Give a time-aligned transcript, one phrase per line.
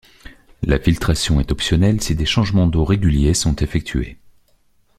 [0.63, 4.17] La filtration est optionnelle si des changements d'eau réguliers sont effectués.